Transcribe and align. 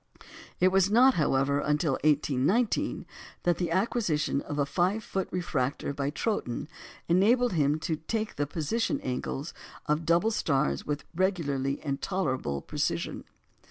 It 0.59 0.69
was 0.69 0.89
not, 0.89 1.13
however, 1.13 1.59
until 1.59 1.91
1819 2.01 3.05
that 3.43 3.59
the 3.59 3.69
acquisition 3.69 4.41
of 4.41 4.57
a 4.57 4.65
5 4.65 5.03
foot 5.03 5.27
refractor 5.31 5.93
by 5.93 6.09
Troughton 6.09 6.67
enabled 7.07 7.53
him 7.53 7.77
to 7.81 7.97
take 7.97 8.35
the 8.35 8.47
position 8.47 8.99
angles 9.01 9.53
of 9.85 10.03
double 10.03 10.31
stars 10.31 10.87
with 10.87 11.03
regularity 11.13 11.79
and 11.83 12.01
tolerable 12.01 12.63
precision. 12.63 13.25